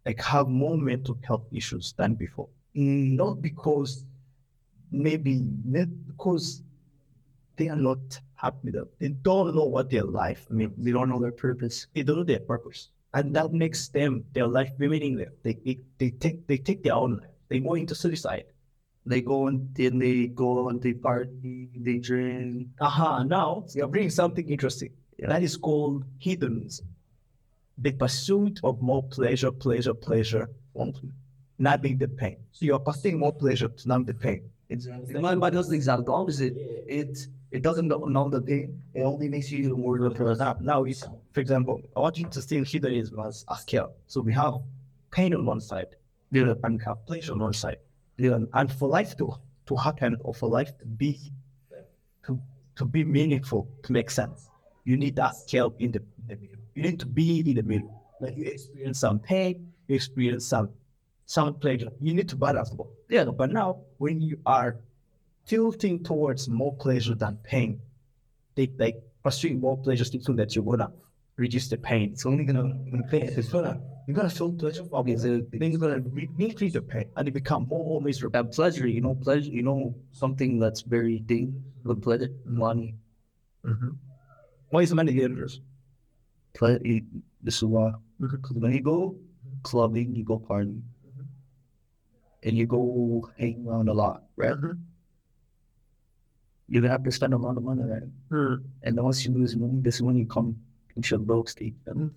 [0.05, 2.49] like have more mental health issues than before.
[2.73, 4.05] Not because
[4.91, 6.63] maybe not because
[7.57, 8.71] they are not happy.
[8.99, 11.87] They don't know what their life I mean, They don't know their purpose.
[11.93, 12.89] They don't know their purpose.
[13.13, 15.29] And that makes them their life be meaningless.
[15.43, 17.29] They, they they take they take their own life.
[17.49, 18.45] They go into suicide.
[19.05, 22.67] They go and then they go and they party, they drink.
[22.79, 24.91] Aha, now you're bringing something interesting.
[25.17, 25.27] Yeah.
[25.27, 26.87] That is called hedonism.
[27.77, 30.49] The pursuit of more pleasure, pleasure, pleasure,
[31.57, 32.37] not being the pain.
[32.51, 34.49] So you're pursuing more pleasure to numb the pain.
[34.69, 35.15] Exactly.
[35.19, 36.53] My mind does the exact opposite.
[36.87, 38.81] It it doesn't numb the pain.
[38.93, 40.39] It only makes you more depressed.
[40.39, 43.93] Now, now it's, for example, I want you to see hedonism as a scale.
[44.07, 44.53] So we have
[45.11, 45.87] pain on one side,
[46.31, 46.61] we have
[47.05, 47.77] pleasure on one side.
[48.17, 48.39] Yeah.
[48.53, 49.33] And for life to,
[49.67, 51.19] to happen or for life to be
[52.25, 52.39] to,
[52.75, 54.49] to be meaningful, to make sense,
[54.83, 56.57] you need that scale in the, in the middle.
[56.75, 58.03] You need to be in the middle.
[58.19, 60.69] Like you experience some pain, you experience some
[61.25, 61.89] some pleasure.
[62.01, 62.89] You need to balance both.
[63.09, 63.25] Yeah.
[63.25, 64.77] But now when you are
[65.45, 67.81] tilting towards more pleasure than pain.
[68.55, 70.91] They like pursuing more pleasure thinking that you're gonna
[71.37, 72.11] reduce the pain.
[72.13, 76.29] It's only gonna increase it's gonna you're gonna feel pleasure so then you're gonna re-
[76.39, 78.43] increase the pain and you become more, more miserable.
[78.43, 81.49] That pleasure, you know, pleasure, you know, something that's very deep
[81.83, 82.95] with pleasure, money.
[83.65, 83.89] Mm-hmm.
[84.69, 85.59] Why is money dangerous?
[86.61, 87.03] It-
[87.43, 87.93] this is why.
[88.19, 89.15] Because when you go
[89.63, 91.23] clubbing, you go partying, mm-hmm.
[92.43, 94.55] and you go hang around a lot, right?
[96.67, 98.03] You're gonna have to spend a lot of money, right?
[98.83, 100.55] And once you lose money, this is when you come
[100.95, 101.75] into a broke state.
[101.87, 102.11] And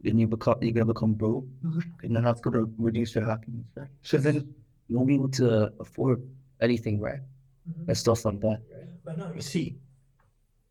[0.00, 1.80] then you become you're gonna become broke, mm-hmm.
[2.02, 3.66] and then that's gonna reduce your happiness.
[3.74, 3.88] Right?
[4.02, 4.54] So then
[4.88, 6.22] you won't be able to afford
[6.60, 7.20] anything, right?
[7.68, 7.88] Mm-hmm.
[7.88, 8.60] And stuff like that.
[9.04, 9.76] But now you see,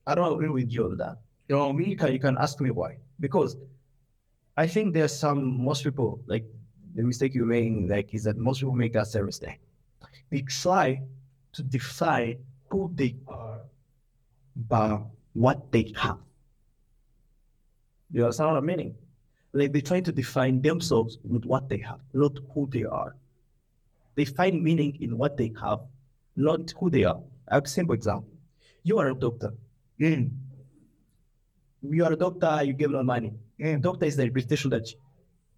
[0.07, 1.17] I don't agree with you on that.
[1.47, 1.89] You know mean?
[1.89, 2.97] You can, you can ask me why.
[3.19, 3.57] Because
[4.57, 6.45] I think there's some, most people, like
[6.95, 9.59] the mistake you're making, like, is that most people make that mistake.
[10.29, 11.01] They try
[11.53, 12.37] to define
[12.69, 13.61] who they are
[14.55, 14.99] by
[15.33, 16.17] what they have.
[18.11, 18.95] You understand what I'm meaning?
[19.53, 23.15] Like they try to define themselves with what they have, not who they are.
[24.15, 25.79] They find meaning in what they have,
[26.35, 27.21] not who they are.
[27.47, 28.29] I have a simple example.
[28.83, 29.53] You are a doctor.
[29.99, 30.31] Mm.
[31.81, 33.33] You are a doctor, you give them money.
[33.59, 34.87] And doctor is the reputation that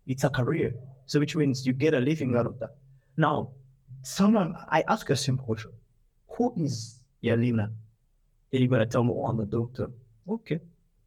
[0.07, 0.73] it's a career.
[1.05, 2.75] So which means you get a living out of that.
[3.17, 3.51] Now,
[4.01, 5.71] someone I ask a simple question.
[6.37, 7.71] Who is Yalina?
[8.51, 9.89] And you're gonna tell me, oh, I'm a doctor.
[10.27, 10.59] Okay.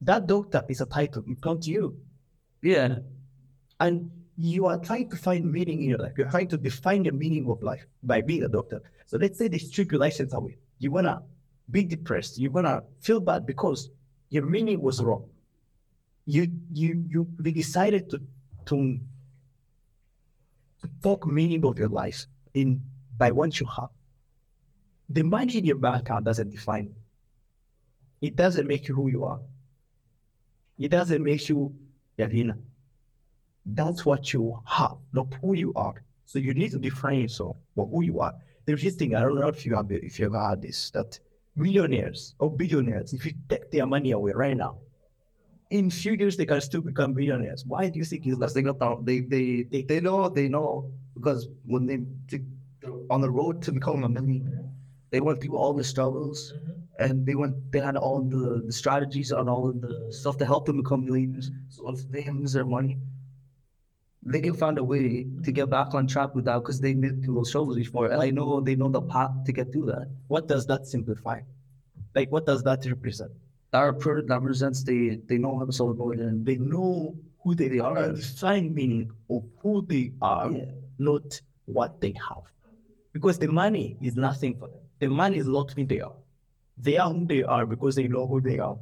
[0.04, 1.96] That doctor is a title, it's not you.
[2.62, 2.98] Yeah.
[3.80, 6.12] And you are trying to find meaning in your life.
[6.18, 8.82] You're trying to define the meaning of life by being a doctor.
[9.06, 10.58] So let's say they strip your license away.
[10.78, 11.22] You're gonna
[11.70, 12.38] be depressed.
[12.38, 13.90] You're gonna feel bad because
[14.28, 15.24] your meaning was wrong.
[16.26, 18.20] You you you decided to
[18.66, 18.98] to
[20.82, 22.82] to talk meaning of your life in
[23.16, 23.90] by what you have.
[25.08, 26.94] The money in your bank account doesn't define you.
[28.28, 29.40] It doesn't make you who you are.
[30.78, 31.74] It doesn't make you
[32.18, 32.56] Yavina.
[33.66, 36.02] That's what you have, not who you are.
[36.26, 38.34] So you need to define yourself for who you are.
[38.66, 41.18] The interesting, I don't know if you have if you ever heard this, that
[41.56, 44.78] millionaires or billionaires, if you take their money away right now,
[45.70, 47.64] in few years they can still become billionaires.
[47.66, 50.90] Why do you think it's Because they got they, they, they, they know, they know,
[51.14, 52.38] because when they,
[53.10, 54.63] on the road to becoming a millionaire,
[55.14, 56.72] they went through all the struggles mm-hmm.
[57.04, 60.44] and they went, they had all the, the strategies and all of the stuff to
[60.44, 61.52] help them become millionaires.
[61.68, 62.98] So if they lose their money,
[64.24, 67.36] they can find a way to get back on track with that because they through
[67.36, 68.06] those struggles before.
[68.06, 70.08] And I know they know the path to get through that.
[70.26, 71.42] what does that simplify?
[72.16, 73.30] Like what does that represent?
[73.70, 73.82] That,
[74.28, 77.96] represents they, they know how to solve it and They know who they, They are,
[77.98, 80.64] and define meaning of who they are, Yeah.
[80.98, 82.46] not what they have.
[83.12, 84.83] Because the money is nothing for them.
[84.98, 86.14] The money is not who they are.
[86.78, 88.76] They are who they are because they know who they are.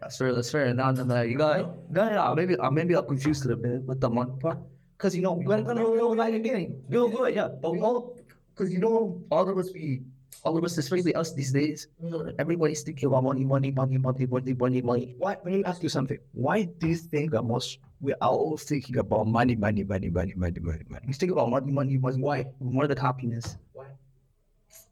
[0.00, 0.34] That's fair.
[0.34, 0.74] That's fair.
[0.74, 3.82] Now, now, now, you got, got yeah, maybe, uh, maybe I'm confused a little bit
[3.82, 4.58] with the money part.
[4.98, 6.44] Cause you know, we're gonna know what I'm.
[6.44, 7.48] You know, yeah.
[7.48, 8.16] But we all,
[8.54, 10.02] cause you know, all of us, we,
[10.44, 11.88] all of us, especially us these days,
[12.38, 15.14] everybody's thinking about money, money, money, money, money, money, money.
[15.18, 15.36] Why?
[15.42, 16.18] Let me ask you something.
[16.32, 20.34] Why do you think that most we are all thinking about money, money, money, money,
[20.36, 21.04] money, money, money?
[21.06, 22.20] We think about money, money, money.
[22.20, 22.46] Why?
[22.60, 23.56] More than happiness.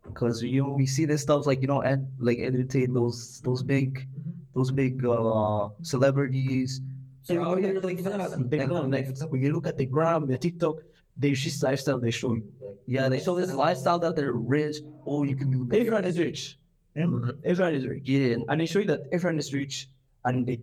[0.05, 3.63] Because you know, we see this stuff like you know, and like entertain those those
[3.63, 4.07] big,
[4.55, 6.81] those big uh celebrities.
[7.23, 8.51] So oh, yeah, like that.
[8.51, 10.79] They go, like, example, you look at the gram, the TikTok,
[11.17, 12.45] there's this lifestyle they show you.
[12.87, 14.79] Yeah, they show this lifestyle that they're rich.
[15.07, 15.79] Oh, you can do this.
[15.79, 16.59] Everyone is rich.
[16.97, 18.03] Everyone is rich.
[18.05, 19.89] Yeah, And they show you that everyone is rich
[20.25, 20.61] and they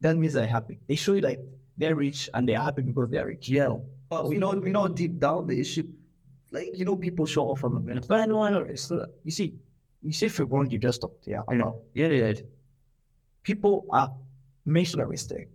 [0.00, 0.78] that means they're happy.
[0.86, 1.40] They show you like
[1.76, 3.48] they're rich and they're happy because they're rich.
[3.48, 3.74] yeah.
[4.08, 5.88] But we know, we know deep down the issue.
[6.50, 8.06] Like you know, people show off on a minute.
[8.08, 8.60] But I know, I know.
[8.60, 9.54] It's not, you see,
[10.02, 11.26] you see, if you're going, you just talked.
[11.26, 11.82] Yeah, I know.
[11.94, 12.32] Yeah, yeah.
[13.42, 14.12] People are
[14.64, 15.48] making a mistake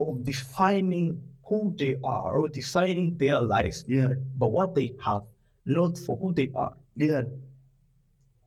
[0.00, 5.22] of defining who they are or defining their lives, Yeah, but what they have,
[5.66, 6.74] not for who they are.
[6.96, 7.22] yeah.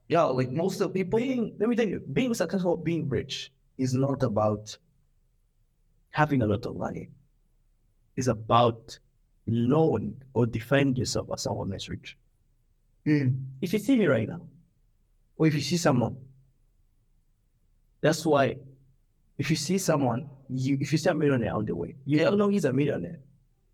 [0.07, 1.17] Yeah, like most of the people.
[1.19, 4.77] Being, let me tell you, being successful, being rich is not about
[6.11, 7.09] having a lot of money.
[8.15, 8.99] It's about
[9.47, 12.17] knowing or defining yourself as someone that's rich.
[13.05, 13.39] Mm.
[13.61, 14.41] If you see me right now,
[15.37, 16.17] or if you see someone,
[18.01, 18.57] that's why
[19.37, 22.37] if you see someone, you if you see a millionaire on the way, you don't
[22.37, 23.19] know he's a millionaire.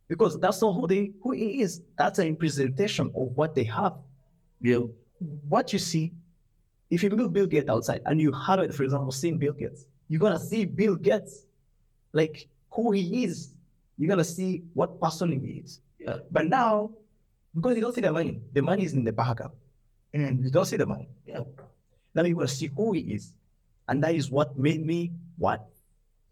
[0.08, 1.82] Because that's not who they who he is.
[1.98, 3.94] That's a representation of what they have.
[4.60, 4.80] Yeah,
[5.48, 6.12] What you see,
[6.90, 10.20] if you look Bill Gates outside and you haven't, for example, seen Bill Gates, you're
[10.20, 11.46] gonna see Bill Gates
[12.12, 13.54] like who he is.
[14.02, 15.80] You're gonna see what person he is.
[16.00, 16.18] yeah.
[16.32, 16.90] But now,
[17.54, 19.54] because you don't see the money, the money is in the bank account.
[20.12, 21.08] And you don't see the money.
[21.28, 21.42] Yeah.
[22.16, 23.32] Now you will see who he is.
[23.88, 25.70] And that is what made me what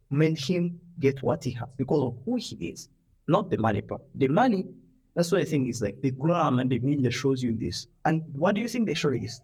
[0.09, 2.89] made him get what he has because of who he is,
[3.27, 4.01] not the money part.
[4.15, 4.65] The money,
[5.13, 7.85] that's what I think is like the gram and the media shows you this.
[8.03, 9.41] And what do you think they show you is?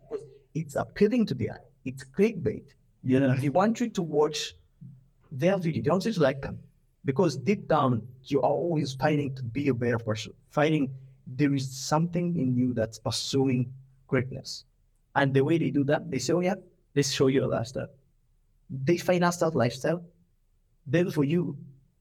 [0.56, 1.66] It's appealing to the eye.
[1.86, 2.64] It's clickbait.
[3.04, 4.56] You know, they want you to watch
[5.32, 5.84] their video.
[5.84, 6.58] They want you to like them.
[7.06, 10.90] Because deep down, you are always fighting to be a better person, fighting
[11.28, 13.72] there is something in you that's pursuing
[14.08, 14.66] greatness.
[15.16, 16.56] And the way they do that, they say, oh, yeah,
[16.96, 17.88] let's show you a lifestyle.
[18.70, 20.04] They finance that lifestyle.
[20.86, 21.58] Then for you,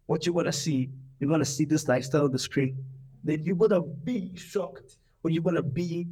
[0.06, 2.84] what you want to see, you're going to see this lifestyle on the screen.
[3.22, 6.08] Then you're going to be shocked or you're going to be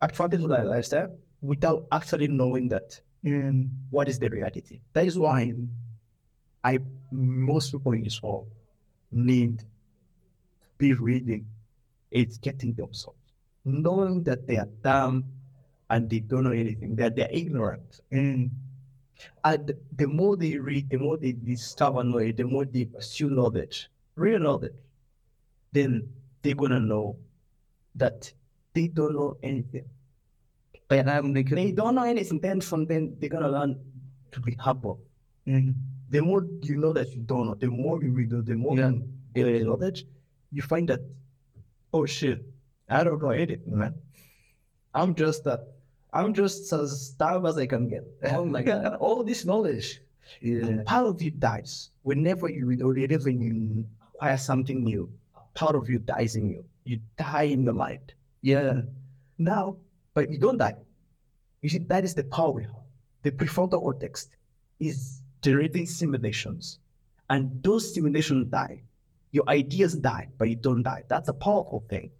[0.00, 4.80] attracted to that lifestyle without actually knowing that mm, what is the reality.
[4.92, 5.52] That is why
[6.64, 6.78] I
[7.10, 8.48] most people in this world
[9.10, 9.64] need to
[10.78, 11.46] be reading
[12.12, 13.18] it's getting themselves,
[13.64, 15.24] knowing that they are dumb
[15.90, 18.00] and they don't know anything, that they're ignorant.
[18.10, 18.50] And,
[19.44, 23.88] and the more they read, the more they discover knowledge, the more they pursue knowledge,
[24.14, 24.74] real knowledge,
[25.72, 26.08] then
[26.42, 27.16] they're gonna know
[27.94, 28.30] that
[28.74, 29.84] they don't know anything.
[30.88, 33.80] But um, they, they don't know anything, then from then they're gonna learn
[34.32, 35.00] to be humble.
[35.46, 35.74] And
[36.10, 38.90] the more you know that you don't know, the more you read, the more yeah.
[38.90, 40.06] you get knowledge,
[40.52, 41.00] you find that
[41.92, 42.44] oh shit,
[42.88, 43.94] I don't know anything, man.
[44.94, 45.60] I'm just that.
[46.12, 48.04] I'm just as dumb as I can get.
[48.56, 50.00] Like uh, all this knowledge.
[50.40, 50.82] Yeah.
[50.84, 55.10] Part of you dies whenever you read or whenever you acquire something new.
[55.54, 56.64] Part of you dies in you.
[56.84, 58.14] You die in the mind.
[58.42, 58.82] Yeah.
[59.38, 59.76] Now,
[60.14, 60.76] but you don't die.
[61.62, 62.82] You see, that is the power we have.
[63.22, 64.28] The prefrontal cortex
[64.80, 66.78] is generating simulations,
[67.30, 68.82] and those simulations die
[69.32, 71.02] your ideas die, but you don't die.
[71.08, 72.10] That's a powerful thing.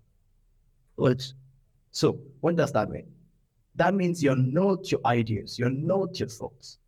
[0.97, 1.33] Which,
[1.91, 3.07] so what does that mean?
[3.77, 6.79] That means you're not your ideas, you're not your thoughts.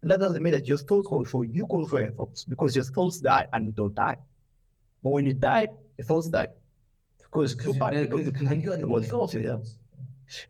[0.00, 3.20] And that doesn't mean that your thoughts control you control your thoughts because your thoughts
[3.20, 4.16] die and you don't die.
[5.02, 6.48] But when you die, your thoughts die.
[7.18, 7.54] Because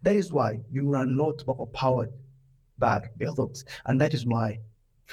[0.02, 2.12] that is why you are not overpowered
[2.78, 3.64] by your thoughts.
[3.86, 4.60] And that is why,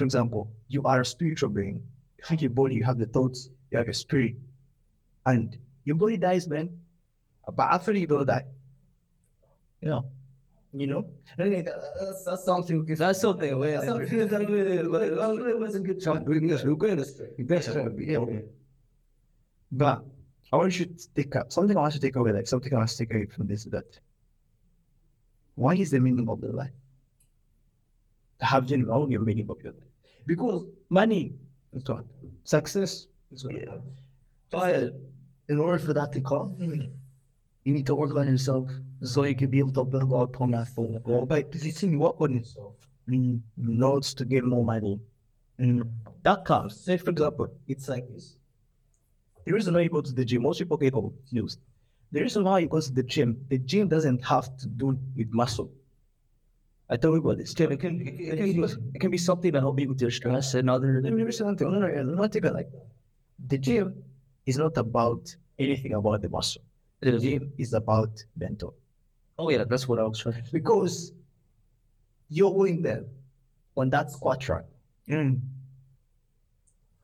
[0.00, 1.82] for example, you are a spiritual being.
[2.30, 4.34] In your body, you have the thoughts, you have a spirit.
[5.26, 6.70] And your body dies, man.
[7.54, 8.46] But after you don't die.
[9.82, 10.04] You know.
[10.72, 11.02] You know?
[11.38, 11.44] Uh,
[12.00, 16.64] that's, that's something that's something where something that was a good job doing this.
[16.64, 17.04] We're going to
[19.70, 20.02] But
[20.50, 22.78] I want you to take up something I want to take away, like something I
[22.78, 24.00] want to take away from this that
[25.56, 26.78] why is the meaning of the life?
[28.40, 29.89] Have you known your meaning of your life?
[30.26, 31.34] Because money,
[31.72, 32.04] is what
[32.44, 33.76] success, is, yeah.
[34.50, 34.94] But
[35.48, 36.56] in order for that to come,
[37.64, 38.70] you need to work on yourself
[39.02, 41.26] so you can be able to build upon that full goal.
[41.26, 42.74] But you see, work on yourself.
[43.08, 45.00] Mm, notes to get more money.
[45.58, 45.90] Mm.
[46.22, 46.80] That comes.
[46.80, 48.36] Say, for example, it's like this.
[49.44, 51.60] The reason why you go to the gym, most people get confused.
[52.12, 55.28] The reason why you go to the gym, the gym doesn't have to do with
[55.32, 55.70] muscle.
[56.90, 57.52] I tell you about this.
[57.52, 60.68] It can, it, can, it can be something that help you with your stress and
[60.68, 61.00] other.
[61.00, 61.70] Let me something.
[61.70, 62.68] No, no, no, not take like
[63.46, 64.02] the gym
[64.44, 66.62] is not about anything about the muscle.
[66.98, 68.74] The gym is about mental.
[69.38, 70.42] Oh yeah, that's what I was trying.
[70.52, 71.12] Because
[72.28, 73.04] you're going there
[73.76, 74.64] on that squat rack.
[75.08, 75.40] Mm.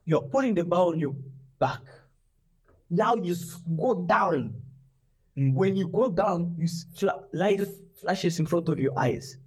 [0.05, 1.15] You're putting the bar on your
[1.61, 1.81] back.
[2.91, 3.37] Now you
[3.77, 4.55] go down.
[5.39, 5.55] Mm.
[5.55, 6.69] When you go down, you
[7.33, 7.61] light
[8.01, 9.39] flashes in front of your eyes.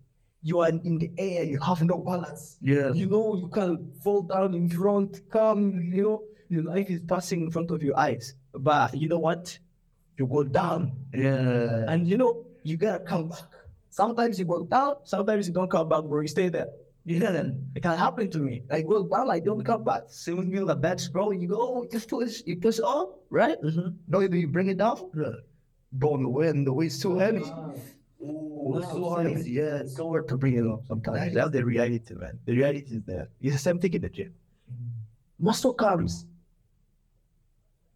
[0.41, 1.43] You are in the air.
[1.43, 2.57] You have no balance.
[2.61, 2.91] Yeah.
[2.93, 5.21] You know you can fall down in front.
[5.29, 5.91] Come.
[5.93, 8.33] You know your life is passing in front of your eyes.
[8.53, 9.57] But you know what?
[10.17, 10.93] You go down.
[11.13, 11.85] Yeah.
[11.87, 13.39] And you know, you gotta come back.
[13.89, 16.21] Sometimes you go down, sometimes you don't come back, bro.
[16.21, 16.67] You stay there.
[17.05, 18.63] You know, then it can happen to me.
[18.69, 20.03] I go down, I don't come back.
[20.09, 21.31] Same with you, the bad bro.
[21.31, 23.59] You go, oh, you push, you push on, right?
[23.61, 23.89] Mm-hmm.
[24.07, 25.09] No, you bring it down.
[25.17, 25.31] Yeah.
[25.91, 27.43] Bro, the wind, the weight's too heavy.
[28.21, 29.51] Ooh, it's so heavy.
[29.51, 31.33] Yeah, it's so hard to bring it up sometimes.
[31.33, 32.39] That's the reality, man.
[32.45, 33.29] The reality is there.
[33.41, 34.33] It's the same thing in the gym.
[35.39, 36.25] Muscle comes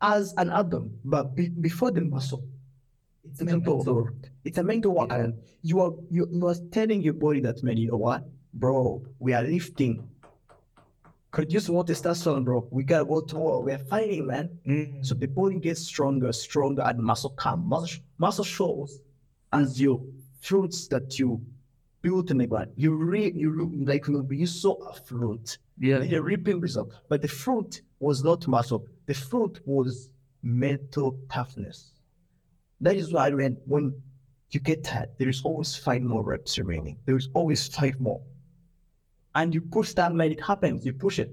[0.02, 2.44] as an atom, but be, before the muscle,
[3.26, 4.14] it's a mental work.
[4.46, 5.12] It's a mental work.
[5.12, 9.04] And you are you, you are telling your body that man, you know what, bro,
[9.20, 10.08] we are lifting.
[11.32, 12.68] Produce more testosterone, bro.
[12.70, 13.64] We gotta go to war.
[13.64, 14.50] We're fighting, man.
[14.68, 15.06] Mm.
[15.06, 17.66] So the body gets stronger, stronger, and muscle comes.
[17.66, 19.00] Muscle, muscle shows
[19.54, 20.02] as your
[20.42, 21.42] fruits that you
[22.02, 22.72] built in the ground.
[22.76, 25.58] You reap, you reap, like you saw a fruit.
[25.80, 26.00] Yeah.
[26.00, 26.94] The reaping result.
[27.08, 28.86] But the fruit was not muscle.
[29.06, 30.10] The fruit was
[30.42, 31.92] mental toughness.
[32.82, 33.94] That is why when when
[34.52, 35.10] you get tired.
[35.18, 36.98] There's always five more reps remaining.
[37.06, 38.22] There's always five more.
[39.36, 40.86] And you push that when it happens.
[40.86, 41.32] You push it.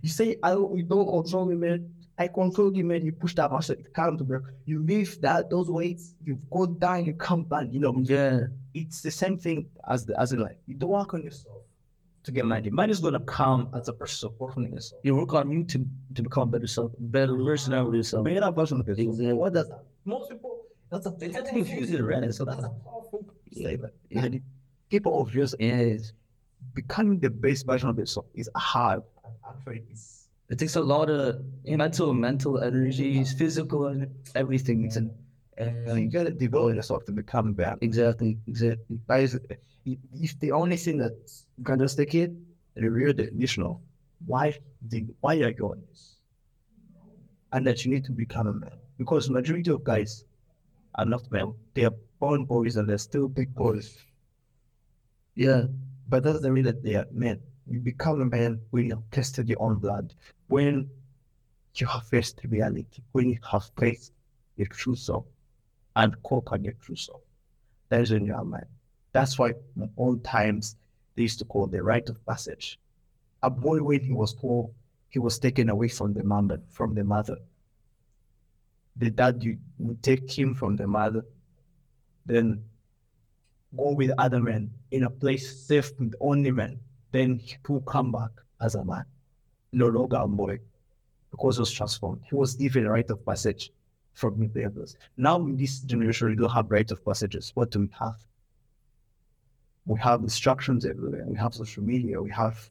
[0.00, 1.82] You say, I don't, we don't control the.
[2.18, 3.04] I control you, man.
[3.04, 4.40] You push that muscle, It can't bro.
[4.66, 7.66] You lift that those weights, you go down, you come back.
[7.70, 8.40] You know, Yeah.
[8.74, 11.56] it's the same thing as the as in like you don't work on yourself
[12.24, 12.70] to get money.
[12.70, 15.00] Money is gonna come as a person of working on yourself.
[15.04, 18.24] You work on you to, to become better self, better version of yourself.
[18.24, 19.08] Better version of yourself.
[19.08, 19.32] Exactly.
[19.32, 19.82] What does that?
[20.04, 22.32] Most people that's a that's a confusing right?
[22.34, 23.94] So that's a powerful statement.
[24.10, 24.28] Yeah.
[24.90, 26.12] People obviously Yes.
[26.74, 29.02] becoming the best version of yourself is hard.
[29.48, 30.21] Actually, it's
[30.52, 34.00] It takes a lot of mental, mental energies, physical, and
[34.34, 34.92] everything.
[34.94, 35.10] And,
[35.56, 37.78] and uh, you gotta develop yourself to become better.
[37.80, 39.00] exactly, exactly.
[39.08, 39.40] That is,
[40.26, 42.32] if the only thing that's gonna stick it,
[42.74, 43.76] the real definition
[44.26, 44.54] why
[44.88, 46.16] the why you're doing this,
[47.52, 50.24] and that you need to become a man because majority of guys
[50.96, 51.54] are not men.
[51.74, 53.96] They are born boys and they're still big boys,
[55.34, 55.62] Yeah,
[56.08, 57.40] but that doesn't mean that they are men.
[57.66, 60.14] You become a man when you tested your own blood,
[60.52, 60.90] when
[61.76, 64.12] you have faced reality, when you have faced
[64.56, 65.24] your true self
[65.96, 67.22] and conquered your true self.
[67.88, 68.66] That is when you are man.
[69.12, 70.76] That's why in old times
[71.14, 72.78] they used to call the rite of passage.
[73.42, 74.70] A boy when he was poor,
[75.08, 77.38] he was taken away from the mother from the mother.
[78.96, 79.42] The dad
[79.78, 81.24] would take him from the mother,
[82.26, 82.62] then
[83.74, 86.78] go with other men in a place safe with only men.
[87.10, 89.04] Then he will come back as a man,
[89.72, 90.58] no longer a boy,
[91.30, 92.20] because he was transformed.
[92.28, 93.72] He was given a rite of passage
[94.12, 94.96] from the others.
[95.16, 97.52] Now in this generation, we don't have rite of passages.
[97.54, 98.16] What do we have?
[99.86, 101.24] We have instructions everywhere.
[101.26, 102.20] We have social media.
[102.20, 102.70] We have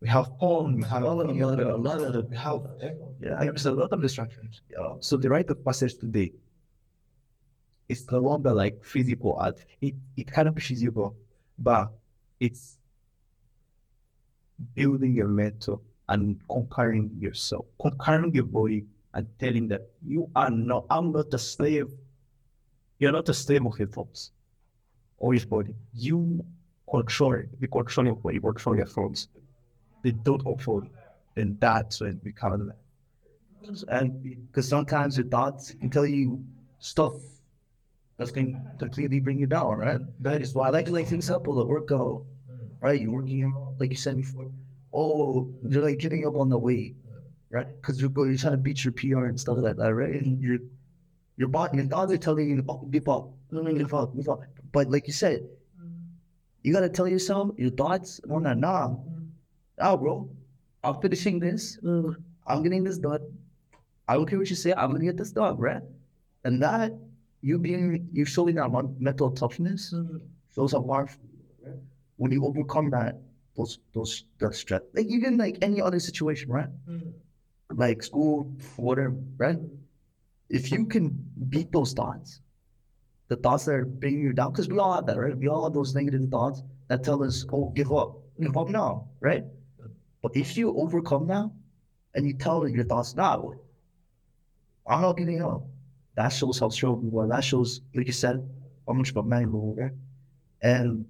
[0.00, 0.76] we have porn.
[0.76, 2.60] We have A lot of- a lot of- a lot of we have
[3.20, 3.38] yeah.
[3.44, 4.60] There's a lot of distractions.
[4.68, 4.96] Yeah.
[5.00, 6.32] So the rite of passage today
[7.88, 9.64] it's no longer like physical art.
[9.80, 11.14] It it kind of physical,
[11.58, 11.92] but
[12.40, 12.78] it's
[14.74, 18.84] building a mental and conquering yourself, conquering your body
[19.14, 21.88] and telling that you are not, I'm not a slave.
[22.98, 24.30] You're not a slave of your thoughts
[25.18, 25.74] or your body.
[25.94, 26.44] You
[26.90, 27.48] control it.
[27.60, 29.28] You control your body, you control your thoughts.
[30.02, 30.84] They don't control.
[31.36, 32.76] And that's when we become a man.
[33.88, 36.44] and because sometimes your thoughts can tell you
[36.78, 37.14] stuff
[38.18, 40.00] that's going to completely bring you down, right?
[40.20, 42.24] That is why I like to like things simple, the workout,
[42.80, 43.00] right?
[43.00, 44.50] You're working out, like you said before.
[44.92, 46.96] Oh, you're like getting up on the weight,
[47.50, 47.66] right?
[47.80, 50.14] Because you're going, you're trying to beat your PR and stuff like that, right?
[50.14, 50.58] And your
[51.36, 54.42] your body, your thoughts are telling you, oh, give up, give up, give up.
[54.70, 55.48] But like you said,
[56.62, 58.20] you gotta tell yourself your thoughts.
[58.26, 58.94] No, no, nah,
[59.78, 60.28] nah, bro.
[60.84, 61.78] I'm finishing this.
[62.46, 63.20] I'm getting this done.
[64.08, 64.72] I don't care what you say.
[64.72, 65.82] I'm gonna get this done, right?
[66.44, 66.92] And that
[67.40, 70.18] you being you showing that mental toughness mm-hmm.
[70.54, 71.20] shows up powerful.
[72.16, 73.20] When you overcome that,
[73.56, 76.68] those those that stress, like even like any other situation, right?
[76.88, 77.10] Mm-hmm.
[77.78, 79.58] Like school, whatever, right?
[80.48, 81.10] If you can
[81.48, 82.40] beat those thoughts,
[83.28, 85.36] the thoughts that are bringing you down, because we all have that, right?
[85.36, 88.72] We all have those negative thoughts that tell us, "Oh, give up, give up mm-hmm.
[88.72, 89.44] now," right?
[90.22, 91.50] But if you overcome that,
[92.14, 93.40] and you tell your thoughts, "Nah,
[94.86, 95.62] I'm not giving up,"
[96.16, 97.28] that shows how strong you are.
[97.28, 98.46] That shows, like you said,
[98.86, 99.92] how much of a man you are.
[100.60, 101.06] And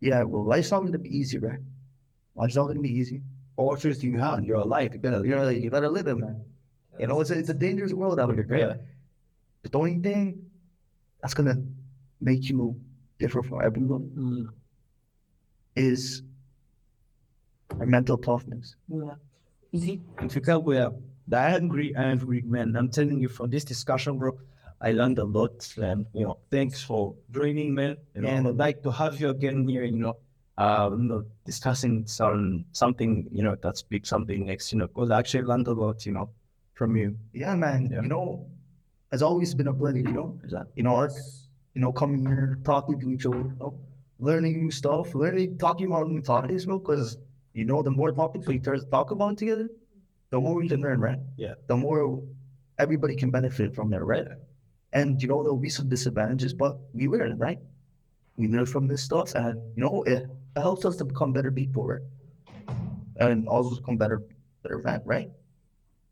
[0.00, 1.60] yeah, well, life's not going to be easy, right?
[2.34, 3.22] Life's not going to be easy.
[3.56, 4.94] All truth you have, you're alive.
[4.94, 6.42] You gotta You know, you gotta live it, man.
[6.98, 8.60] You know, it's a, it's a dangerous world out here, right?
[8.60, 8.74] Yeah.
[9.62, 10.46] But the only thing
[11.20, 11.56] that's gonna
[12.20, 12.80] make you
[13.18, 14.46] different from everyone mm.
[15.76, 16.22] is
[17.78, 18.76] a mental toughness.
[19.72, 20.92] If you come with
[21.28, 24.38] the angry, angry man, I'm telling you from this discussion, bro,
[24.80, 25.72] I learned a lot.
[25.76, 27.96] And, you know, thanks for joining, man.
[28.14, 30.16] and I'd like to have you again here, you know,
[30.58, 35.10] uh, you know, discussing some something, you know, that's big, something next, you know, because
[35.10, 36.30] I actually learned a lot, you know,
[36.74, 37.16] from you.
[37.32, 37.90] Yeah, man.
[37.92, 38.02] Yeah.
[38.02, 38.46] You know,
[39.12, 40.38] it's always been a pleasure, you know.
[40.44, 43.78] Is that You know, it's, you know, coming here, talking to each other, you know,
[44.18, 47.18] learning new stuff, learning, talking about new topics, bro, because,
[47.54, 49.68] you know, the more topics we talk about together,
[50.30, 51.18] the more we can learn, right?
[51.36, 51.54] Yeah.
[51.66, 52.22] The more
[52.78, 54.26] everybody can benefit from that, right?
[54.92, 57.58] And, you know, there'll be some disadvantages, but we learn, right?
[58.36, 60.26] We learn from this stuff, and, you know, it,
[60.56, 62.00] it helps us to become better people, right?
[63.16, 64.22] And also become better,
[64.62, 65.28] better man, right?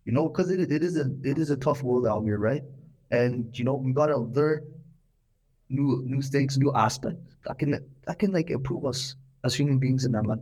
[0.04, 2.62] You know, because it, it is a it is a tough world out here, right?
[3.10, 4.62] And you know, we gotta learn
[5.68, 10.04] new new things, new aspects that can that can like improve us as human beings
[10.04, 10.38] in our life.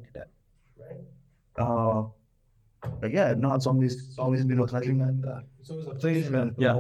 [0.79, 0.97] Right.
[1.59, 2.05] Uh,
[3.01, 5.23] but yeah, no, it's always it's always been a pleasure, man.
[5.27, 6.55] Uh, It's always a pleasure, man.
[6.59, 6.73] Yeah.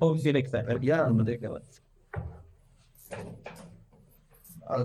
[0.00, 0.66] Hope you next time.
[0.82, 1.80] yeah, Ridiculous.
[4.68, 4.84] Uh,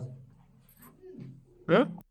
[1.70, 1.86] Huh?